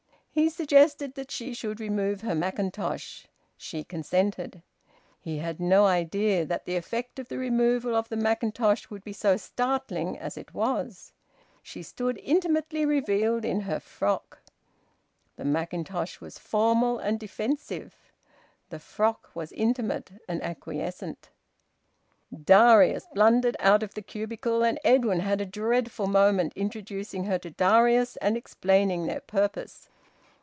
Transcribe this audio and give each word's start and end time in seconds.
He 0.33 0.47
suggested 0.49 1.15
that 1.15 1.29
she 1.29 1.53
should 1.53 1.81
remove 1.81 2.21
her 2.21 2.33
mackintosh. 2.33 3.27
She 3.57 3.83
consented. 3.83 4.63
He 5.19 5.39
had 5.39 5.59
no 5.59 5.85
idea 5.85 6.45
that 6.45 6.63
the 6.63 6.77
effect 6.77 7.19
of 7.19 7.27
the 7.27 7.37
removal 7.37 7.93
of 7.97 8.07
the 8.07 8.15
mackintosh 8.15 8.89
would 8.89 9.03
be 9.03 9.11
so 9.11 9.35
startling 9.35 10.17
as 10.17 10.37
it 10.37 10.53
was. 10.53 11.11
She 11.61 11.83
stood 11.83 12.17
intimately 12.23 12.85
revealed 12.85 13.43
in 13.43 13.59
her 13.61 13.81
frock. 13.81 14.39
The 15.35 15.43
mackintosh 15.43 16.21
was 16.21 16.39
formal 16.39 16.97
and 16.97 17.19
defensive; 17.19 18.13
the 18.69 18.79
frock 18.79 19.31
was 19.35 19.51
intimate 19.51 20.11
and 20.29 20.41
acquiescent. 20.43 21.29
Darius 22.41 23.05
blundered 23.13 23.57
out 23.59 23.83
of 23.83 23.95
the 23.95 24.01
cubicle 24.01 24.63
and 24.63 24.79
Edwin 24.85 25.19
had 25.19 25.41
a 25.41 25.45
dreadful 25.45 26.07
moment 26.07 26.53
introducing 26.55 27.25
her 27.25 27.37
to 27.39 27.49
Darius 27.49 28.15
and 28.21 28.37
explaining 28.37 29.07
their 29.07 29.19
purpose. 29.19 29.89